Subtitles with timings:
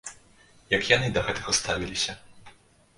[0.75, 2.21] Як яны да гэтага ставіліся?